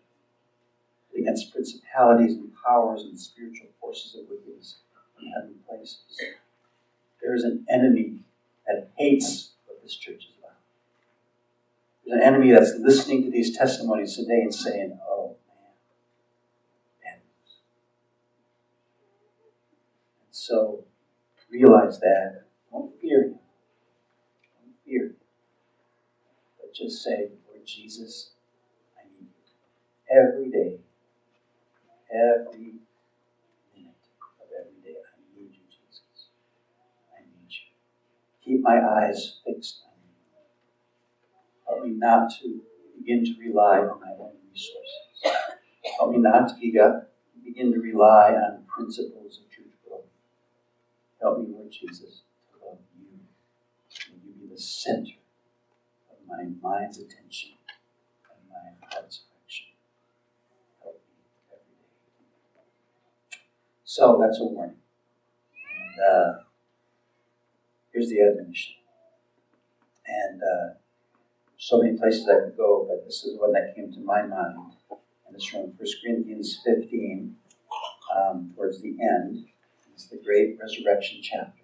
[1.11, 4.77] but against principalities and powers and spiritual forces of wickedness
[5.21, 5.99] in heavenly places.
[7.21, 8.19] There is an enemy
[8.67, 10.32] that hates what this church is
[12.05, 15.37] there's an enemy that's listening to these testimonies today and saying, oh,
[17.03, 17.19] man.
[20.21, 20.85] And so
[21.49, 22.43] realize that.
[22.71, 23.39] Don't fear him.
[24.59, 25.15] Don't fear him.
[26.59, 28.31] But just say, Lord Jesus,
[28.97, 30.15] I need you.
[30.15, 30.79] Every day,
[32.11, 32.73] every
[33.73, 34.03] minute
[34.41, 36.27] of every day, I need you, Jesus.
[37.15, 37.71] I need you.
[38.43, 39.81] Keep my eyes fixed
[41.83, 42.61] Me not to
[42.97, 45.41] begin to rely on my own resources.
[45.97, 50.05] Help me not to begin to rely on principles of truth growth.
[51.21, 53.19] Help me, Lord Jesus, to love you.
[54.11, 55.19] May you be the center
[56.09, 57.51] of my mind's attention
[58.31, 59.67] and my heart's affection.
[60.81, 62.61] Help me every day.
[63.83, 64.77] So that's a warning.
[65.67, 66.43] And uh,
[67.91, 68.75] here's the admonition.
[70.07, 70.73] And uh,
[71.63, 74.73] so many places I could go, but this is one that came to my mind.
[74.91, 77.37] And it's from 1 Corinthians 15,
[78.13, 79.45] um, towards the end.
[79.93, 81.63] It's the great resurrection chapter.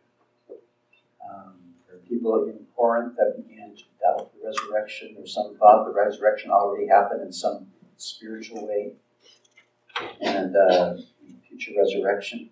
[0.50, 5.84] Um, there are people in Corinth that began to doubt the resurrection, or some thought
[5.84, 8.94] the resurrection already happened in some spiritual way,
[10.22, 10.96] and uh,
[11.46, 12.50] future resurrection.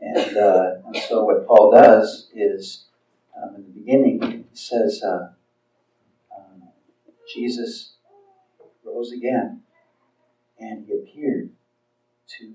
[0.00, 2.86] And, uh, and so what Paul does is,
[3.40, 5.28] um, in the beginning, he says, uh,
[7.34, 7.94] Jesus
[8.84, 9.62] rose again
[10.58, 11.50] and he appeared
[12.38, 12.52] to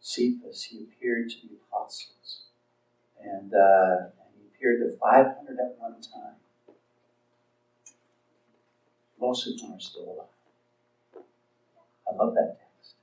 [0.00, 2.46] Cephas, he appeared to the apostles,
[3.20, 6.36] and, uh, and he appeared to 500 at one time.
[9.20, 11.24] Most of them are still alive.
[12.08, 12.94] I love that text.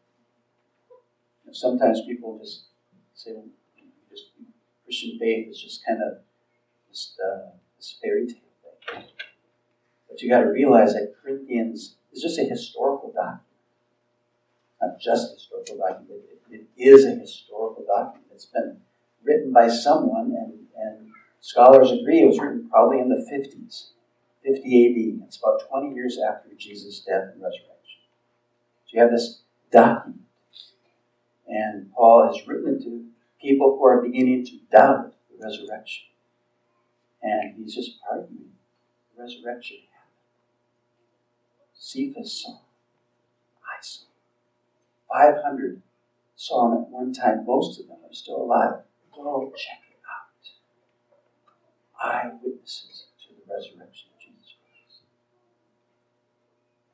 [1.46, 2.64] Know, sometimes people just
[3.14, 3.46] say, well,
[4.10, 4.30] just
[4.84, 6.20] Christian faith is just kind of
[6.90, 8.45] just uh, this fairy tale.
[10.16, 13.42] But you got to realize that Corinthians is just a historical document.
[14.82, 18.28] Not just a historical document, it, it is a historical document.
[18.34, 18.78] It's been
[19.26, 21.10] written by someone, and, and
[21.42, 23.88] scholars agree it was written probably in the 50s,
[24.46, 25.28] 50 AD.
[25.28, 28.00] It's about 20 years after Jesus' death and resurrection.
[28.86, 30.22] So you have this document.
[31.46, 33.04] And Paul has written it to
[33.42, 36.06] people who are beginning to doubt the resurrection.
[37.22, 38.52] And he's just arguing
[39.14, 39.80] the resurrection
[41.86, 42.62] Cephas saw.
[43.62, 44.06] I saw.
[45.14, 45.84] 500
[46.36, 47.46] saw him at one time.
[47.46, 48.82] Most of them are still alive.
[49.16, 50.42] Go check it out.
[52.04, 55.04] Eyewitnesses to the resurrection of Jesus Christ.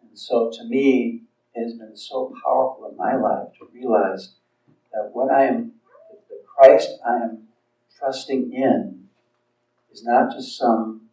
[0.02, 1.22] And so to me,
[1.56, 4.34] it has been so powerful in my life to realize
[4.92, 5.76] that what I am,
[6.28, 7.48] the Christ I am
[7.98, 9.08] trusting in,
[9.90, 11.04] is not just some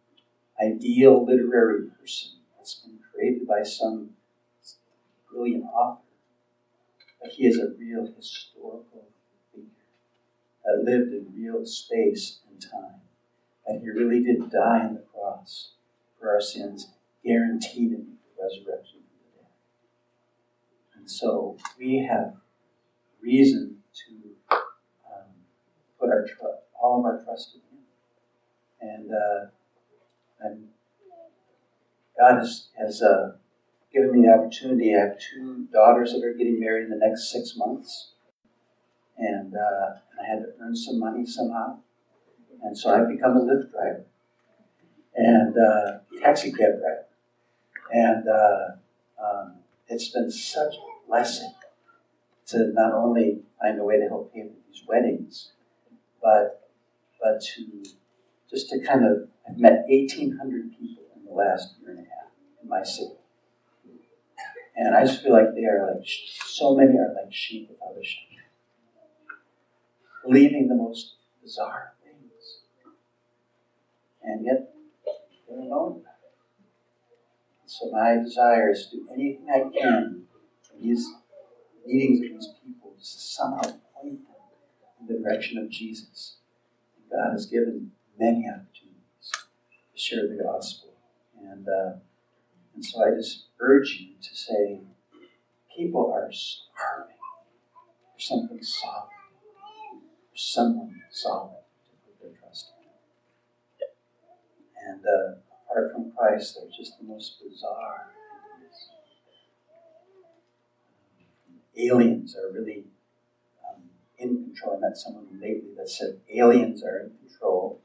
[0.61, 2.38] ideal literary person
[3.19, 4.11] created by some
[5.31, 6.01] brilliant author,
[7.21, 9.07] but he is a real historical
[9.53, 9.67] figure
[10.63, 13.01] that lived in real space and time.
[13.67, 15.73] And he really did die on the cross
[16.19, 16.87] for our sins,
[17.23, 19.49] guaranteed in the resurrection the dead.
[20.95, 22.35] And so we have
[23.21, 23.77] reason
[24.07, 24.57] to
[25.05, 25.27] um,
[25.99, 27.83] put our tr- all of our trust in him.
[28.81, 29.49] And, uh,
[30.39, 30.69] and
[32.19, 33.33] God has, has uh,
[33.93, 34.95] given me the opportunity.
[34.95, 38.11] I have two daughters that are getting married in the next six months.
[39.17, 41.79] And, uh, I had to earn some money somehow.
[42.61, 44.05] And so I've become a Lyft driver
[45.15, 47.05] and uh, taxi cab driver.
[47.91, 49.55] And uh, um,
[49.87, 51.53] it's been such a blessing
[52.47, 55.51] to not only find a way to help pay for these weddings,
[56.21, 56.69] but
[57.21, 57.83] but to
[58.49, 60.98] just to kind of I've met 1,800 people in
[61.29, 63.15] the last year and a half in my city,
[64.75, 68.03] and I just feel like they are like so many are like sheep without a
[68.03, 68.49] shepherd,
[70.25, 72.61] believing the most bizarre things,
[74.23, 74.73] and yet
[75.47, 76.29] they don't know about it.
[77.65, 80.23] So my desire is to do anything I can
[80.73, 81.07] in these
[81.85, 84.35] meetings of these people to somehow point them
[84.99, 86.37] in the direction of Jesus.
[87.11, 90.88] God has given many opportunities to share the gospel.
[91.49, 91.99] And, uh,
[92.75, 94.81] and so I just urge you to say,
[95.75, 97.15] people are starving
[98.13, 99.09] for something solid,
[100.31, 102.71] for someone solid to put their trust
[103.79, 104.89] in.
[104.89, 105.39] And uh,
[105.71, 108.07] apart from Christ, they're just the most bizarre.
[111.77, 112.83] Aliens are really
[114.17, 114.75] in control.
[114.77, 117.79] I met someone lately that said aliens are in control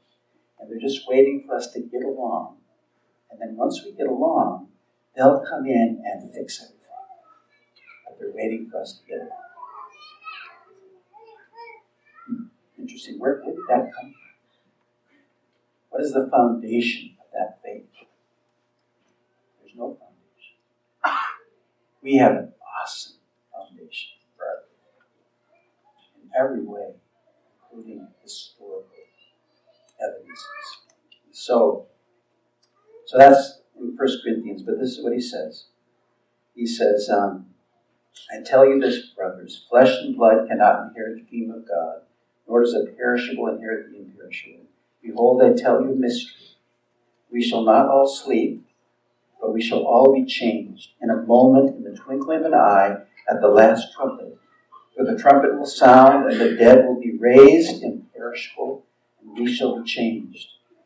[0.59, 2.57] and they're just waiting for us to get along.
[3.31, 4.69] And then once we get along,
[5.15, 6.81] they'll come in and fix everything.
[8.05, 9.29] But they're waiting for us to get along.
[12.27, 12.43] Hmm.
[12.79, 13.19] Interesting.
[13.19, 14.35] Where, where did that come from?
[15.89, 17.85] What is the foundation of that faith?
[19.61, 21.25] There's no foundation.
[22.01, 23.15] We have an awesome
[23.51, 24.75] foundation for everything.
[26.21, 26.95] In every way,
[27.71, 28.89] including historical
[29.99, 30.45] evidences.
[31.31, 31.87] So,
[33.05, 35.65] so that's in 1 Corinthians, but this is what he says.
[36.55, 37.47] He says, um,
[38.31, 42.01] I tell you this, brothers, flesh and blood cannot inherit the kingdom of God,
[42.47, 44.65] nor does a perishable inherit the imperishable.
[45.03, 46.47] Behold, I tell you a mystery.
[47.31, 48.65] We shall not all sleep,
[49.41, 52.97] but we shall all be changed in a moment, in the twinkling of an eye,
[53.29, 54.37] at the last trumpet.
[54.95, 58.85] For the trumpet will sound, and the dead will be raised imperishable,
[59.21, 60.47] and we shall be changed.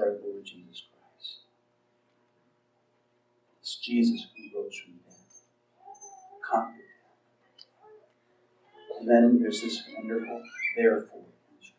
[0.00, 1.38] our Lord Jesus Christ.
[3.60, 5.42] It's Jesus who rose from death,
[6.48, 7.88] conquered death.
[9.00, 10.42] And then there's this wonderful
[10.76, 11.74] therefore in Scripture.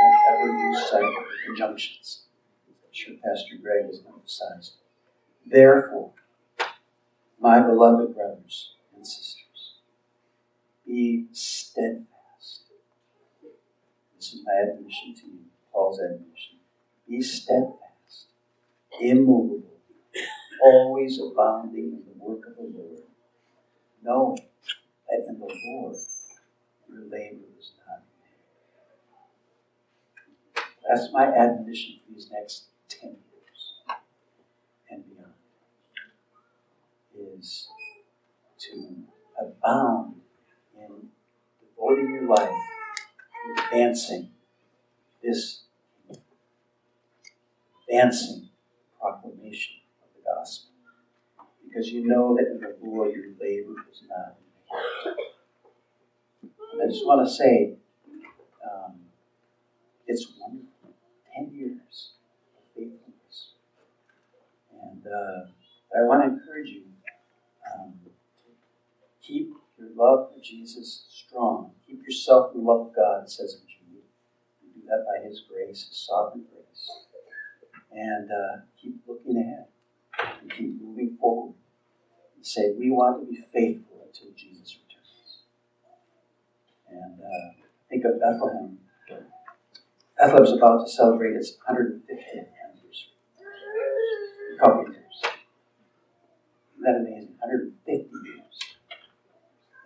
[0.00, 2.22] Don't ever lose sight of the conjunctions.
[2.68, 4.74] I'm sure Pastor Greg has emphasized.
[5.46, 6.12] Therefore,
[7.40, 9.74] my beloved brothers and sisters,
[10.86, 12.62] be steadfast.
[14.16, 15.40] This is my admonition to you,
[15.72, 16.58] Paul's admonition.
[17.08, 18.26] Be steadfast,
[19.00, 19.62] immovable,
[20.62, 23.02] always abounding in the work of the Lord,
[24.02, 24.38] knowing
[25.08, 25.96] that in the Lord
[26.88, 28.04] your labor is not in
[30.54, 30.64] vain.
[30.88, 33.72] That's my admonition for these next 10 years
[34.90, 35.34] and beyond,
[37.38, 37.68] is
[38.60, 38.72] to
[39.38, 40.14] abound
[40.76, 41.10] in
[41.60, 44.30] devoting your life to advancing
[45.22, 45.60] this,
[47.94, 48.48] advancing
[49.00, 50.70] proclamation of the gospel.
[51.66, 54.36] Because you know that in the Lord your labor is not
[56.42, 56.50] in vain.
[56.72, 57.74] And I just want to say,
[58.64, 59.00] um,
[60.06, 60.94] it's wonderful.
[61.34, 62.12] Ten years
[62.56, 63.54] of faithfulness.
[64.72, 65.46] And uh,
[65.96, 66.84] I want to encourage you
[67.74, 67.94] um,
[69.22, 71.72] keep your love for Jesus strong.
[71.86, 74.04] Keep yourself in love of God, says in Jude.
[74.62, 76.53] You do that by His grace, His sovereign grace.
[77.94, 79.66] And uh, keep looking ahead
[80.40, 81.54] and keep moving forward.
[82.36, 85.42] and say, We want to be faithful until Jesus returns.
[86.90, 88.78] And uh, think of Bethlehem.
[90.18, 93.14] Bethlehem's about to celebrate its 150th anniversary.
[94.58, 95.22] Couple years.
[96.74, 97.34] Isn't that amazing?
[97.38, 98.58] 150 years.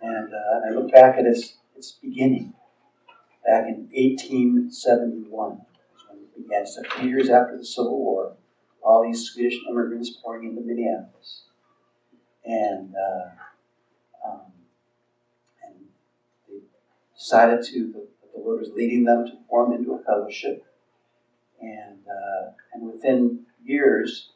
[0.01, 2.53] And, uh, and I look back at its, its beginning,
[3.45, 5.61] back in 1871
[6.43, 8.35] began a few years after the Civil War,
[8.81, 11.43] all these Swedish immigrants pouring into Minneapolis.
[12.45, 14.41] And, uh, um,
[15.63, 15.75] and
[16.47, 16.59] they
[17.17, 20.65] decided to, the, the Lord was leading them to form into a fellowship.
[21.61, 24.29] And, uh, and within years,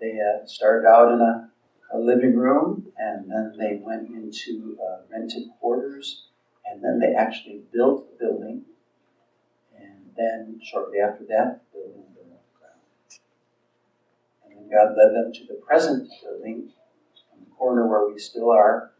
[0.00, 1.50] they uh, started out in a,
[1.94, 6.24] a, living room, and then they went into uh, rented quarters,
[6.64, 8.64] and then they actually built the building
[10.16, 12.40] then, shortly after that, the burned
[14.44, 16.70] And then God led them to the present building,
[17.32, 18.92] on the corner where we still are,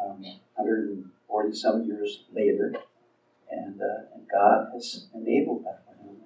[0.00, 0.22] um,
[0.54, 2.74] 140 some years later.
[3.50, 6.16] And, uh, and God has enabled Bethlehem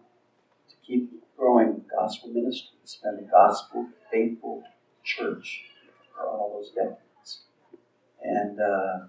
[0.68, 2.76] to keep growing gospel ministry.
[2.82, 4.64] It's been a gospel faithful
[5.04, 5.64] church
[6.14, 7.40] for all those decades.
[8.22, 9.06] And uh,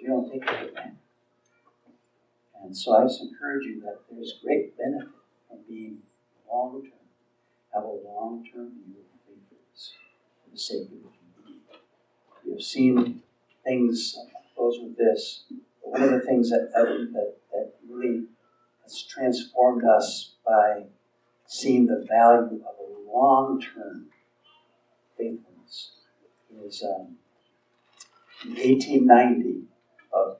[0.00, 1.05] we don't take it for granted.
[2.66, 5.14] And so I just encourage you that there's great benefit
[5.48, 5.98] from being
[6.50, 7.06] long term,
[7.72, 9.92] have a long term view of faithfulness
[10.42, 11.62] for the sake of the community.
[12.44, 13.22] We have seen
[13.64, 15.44] things, I'll close with this.
[15.80, 18.24] One of the things that, that, that really
[18.82, 20.86] has transformed us by
[21.46, 24.06] seeing the value of a long term
[25.16, 25.92] faithfulness
[26.64, 27.16] is um,
[28.44, 29.62] in 1890,
[30.12, 30.38] of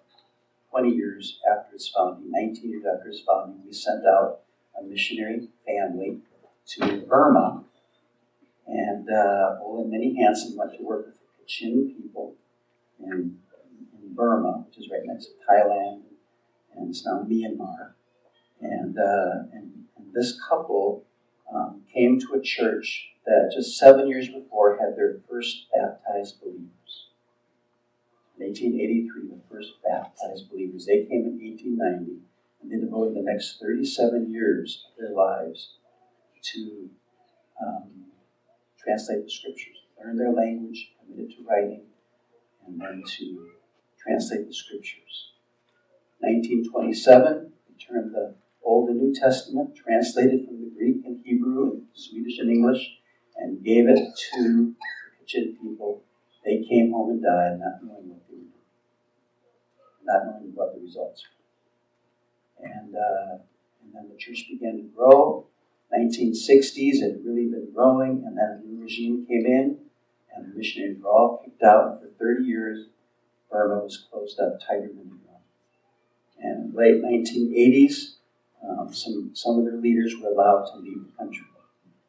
[0.76, 4.40] 20 years after its founding, 19 years after its founding, we sent out
[4.78, 6.18] a missionary family
[6.66, 7.64] to Burma.
[8.66, 12.34] And uh, Olin Minnie Hanson went to work with the Kachin people
[13.00, 13.38] in,
[13.94, 16.02] in Burma, which is right next to Thailand,
[16.76, 17.92] and it's now Myanmar.
[18.60, 21.04] And, uh, and, and, this couple
[21.54, 26.75] um, came to a church that just seven years before had their first baptized believers.
[28.38, 30.84] In 1883, the first baptized believers.
[30.84, 32.20] They came in 1890,
[32.60, 35.74] and they devoted the next 37 years of their lives
[36.52, 36.90] to
[37.60, 38.12] um,
[38.78, 41.86] translate the scriptures, learn their language, committed to writing,
[42.66, 43.48] and then to
[43.98, 45.32] translate the scriptures.
[46.20, 51.82] 1927, they turned the Old and New Testament, translated from the Greek and Hebrew and
[51.94, 52.98] Swedish and English,
[53.36, 53.98] and gave it
[54.34, 54.74] to the
[55.24, 56.02] Kachin people.
[56.44, 57.95] They came home and died not knowing
[60.06, 62.68] not knowing what the results were.
[62.68, 63.38] And, uh,
[63.82, 65.46] and then the church began to grow.
[65.94, 69.78] 1960s, it had really been growing, and then a new regime came in,
[70.34, 72.00] and the missionaries were all kicked out.
[72.00, 72.86] For 30 years,
[73.50, 75.20] Burma was closed up tighter than drum.
[76.38, 78.16] And late 1980s,
[78.68, 81.46] um, some, some of their leaders were allowed to leave the country,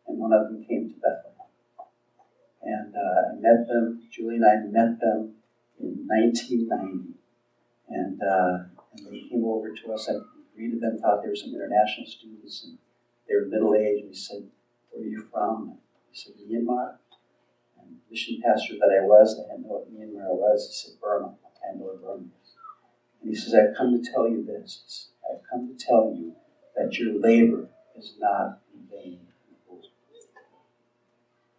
[0.07, 1.33] and one of them came to Bethlehem.
[2.63, 5.35] And uh, I met them, Julie and I met them
[5.79, 7.16] in 1990
[7.89, 8.57] and, uh,
[8.93, 10.09] and they came over to us.
[10.09, 10.15] I
[10.55, 12.77] greeted them, thought they were some international students, and
[13.27, 14.01] they were middle aged.
[14.01, 14.49] And we said,
[14.91, 15.77] Where are you from?
[16.11, 16.97] He said, Myanmar.
[17.79, 20.67] And mission pastor that I was, I didn't know what Myanmar was.
[20.67, 21.35] He said, Burma.
[21.63, 22.55] I know what Burma is.
[23.21, 25.09] And he says, I've come to tell you this.
[25.29, 26.33] I've come to tell you
[26.75, 29.19] that your labor is not in vain.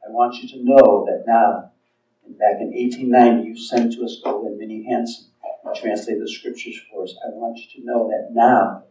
[0.06, 1.72] I want you to know that now,
[2.38, 5.27] back in 1890, you sent to us Olin Minnie Hanson
[5.74, 8.84] translate the scriptures for us, I want you to know that now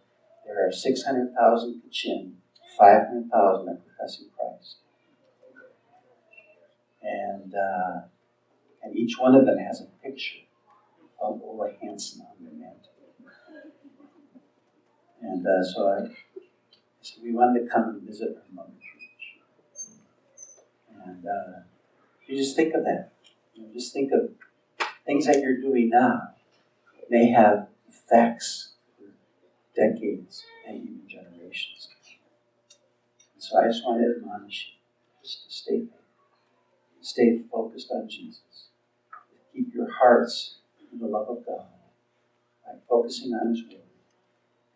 [0.45, 2.33] there are 600,000 Kachin,
[2.77, 4.77] 500,000 are professing Christ.
[7.01, 8.01] And, uh,
[8.83, 10.39] and each one of them has a picture
[11.21, 12.91] of Ola Hanson on their mantle.
[15.21, 16.07] And uh, so I
[17.01, 19.39] so we wanted to come and visit our mother church.
[21.05, 21.59] And uh,
[22.27, 23.13] you just think of that.
[23.55, 24.31] You know, just think of
[25.05, 26.36] things that you're doing now
[27.09, 29.11] may have effects for
[29.75, 31.89] decades and even generations.
[33.37, 35.83] So I just want to admonish you just to stay
[37.01, 38.67] stay focused on Jesus.
[39.53, 40.55] Keep your hearts
[40.91, 41.67] in the love of God
[42.65, 43.81] by focusing on His Word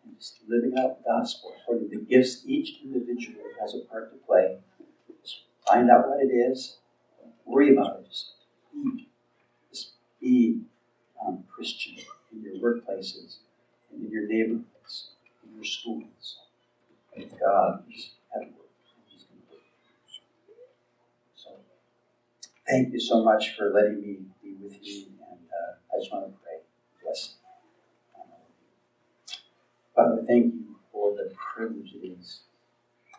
[0.04, 4.12] and just living out the gospel according to the gifts each individual has a part
[4.12, 4.56] to play.
[5.22, 6.78] Just find out what it is.
[7.20, 8.08] Don't worry about it.
[8.08, 8.32] Just
[8.72, 9.08] be.
[9.70, 10.62] Just be
[11.24, 11.96] um, Christian
[12.42, 13.38] in your workplaces,
[13.92, 15.10] and in your neighborhoods,
[15.44, 16.38] in your schools.
[17.16, 18.70] And God is at work.
[19.08, 19.62] He's going to work.
[21.34, 21.50] So,
[22.68, 26.26] thank you so much for letting me be with you, and uh, I just want
[26.26, 26.60] to pray.
[27.02, 27.34] Bless.
[29.94, 32.40] Father, thank you for the privilege it is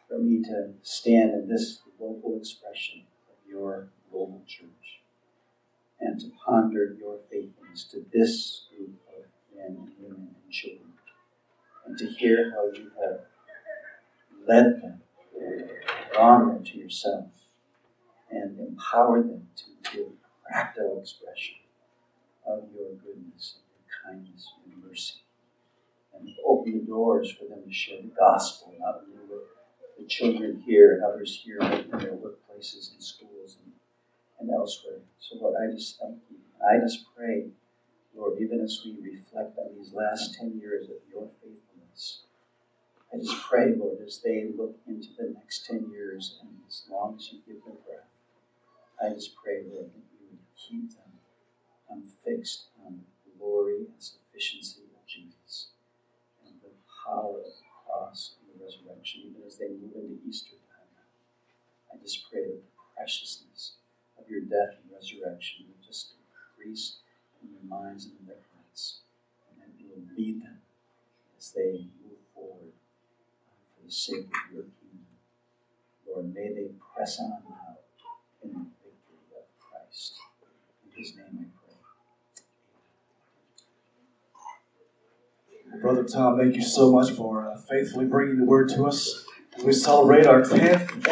[0.10, 5.02] for me to stand in this local expression of your global church
[6.00, 9.00] and to ponder your faithfulness to this group
[9.64, 10.94] men and women and children
[11.86, 13.22] and to hear how you have
[14.48, 15.02] led them,
[16.14, 17.26] drawn them to yourself,
[18.32, 20.08] and empowered them to give
[20.50, 21.56] practical expression
[22.46, 25.22] of your goodness, and your kindness, and your mercy.
[26.14, 29.42] And open the doors for them to share the gospel, not only with
[29.98, 33.74] the children here and others here in their workplaces and schools and,
[34.40, 35.00] and elsewhere.
[35.20, 36.38] So, Lord, I just thank you.
[36.62, 37.48] I just pray,
[38.16, 42.24] Lord, even as we reflect on these last 10 years of your faithfulness,
[43.14, 47.16] I just pray, Lord, as they look into the next 10 years and as long
[47.18, 48.10] as you give them breath,
[49.02, 51.14] I just pray, Lord, that you would keep them
[51.92, 55.70] um, fixed on the glory and sufficiency of Jesus
[56.46, 56.74] and the
[57.06, 61.06] power of the cross and the resurrection, even as they move into Easter time.
[61.92, 63.78] I just pray that the preciousness
[64.18, 67.03] of your death and resurrection would just increase in
[67.64, 69.00] their minds and in their hearts,
[69.50, 70.58] and that you will lead them
[71.38, 72.74] as they move forward
[73.48, 75.06] uh, for the sake of your kingdom.
[76.08, 77.78] Lord, may they press on now
[78.44, 80.14] in the victory of Christ.
[80.86, 81.46] In his name I
[85.72, 85.82] pray.
[85.82, 89.26] Brother Tom, thank you so much for uh, faithfully bringing the word to us.
[89.64, 91.04] We celebrate our 10th